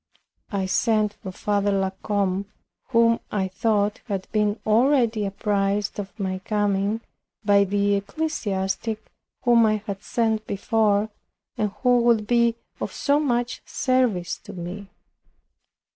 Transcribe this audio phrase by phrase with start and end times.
[0.51, 2.47] I sent for Father La Combe,
[2.87, 7.01] who I thought had been already apprised of my coming,
[7.45, 9.11] by the ecclesiastic
[9.43, 11.11] whom I had sent before,
[11.55, 14.89] and who would be of so much service to me.